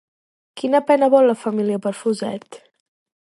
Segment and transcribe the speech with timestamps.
[0.61, 2.59] Quina pena vol la família per Fuset?